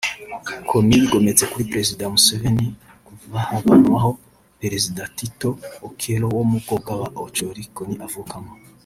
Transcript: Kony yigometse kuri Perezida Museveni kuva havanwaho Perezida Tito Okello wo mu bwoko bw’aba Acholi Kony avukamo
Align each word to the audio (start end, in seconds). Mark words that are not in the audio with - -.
Kony 0.69 0.91
yigometse 0.99 1.43
kuri 1.51 1.69
Perezida 1.71 2.03
Museveni 2.13 2.67
kuva 3.07 3.37
havanwaho 3.49 4.11
Perezida 4.61 5.01
Tito 5.17 5.49
Okello 5.87 6.25
wo 6.35 6.43
mu 6.49 6.57
bwoko 6.63 6.75
bw’aba 6.99 7.07
Acholi 7.27 7.63
Kony 7.75 7.95
avukamo 8.07 8.51